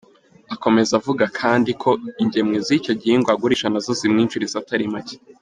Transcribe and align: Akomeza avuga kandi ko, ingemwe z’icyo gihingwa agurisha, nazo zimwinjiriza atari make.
Akomeza 0.55 0.91
avuga 0.99 1.25
kandi 1.39 1.71
ko, 1.81 1.89
ingemwe 2.23 2.57
z’icyo 2.67 2.93
gihingwa 3.01 3.31
agurisha, 3.33 3.67
nazo 3.69 3.91
zimwinjiriza 3.99 4.55
atari 4.63 4.85
make. 4.95 5.17